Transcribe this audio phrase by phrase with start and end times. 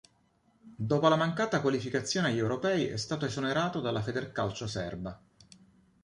[0.75, 5.21] Dopo la mancata qualificazione agli europei è stato esonerato dalla Federcalcio serba.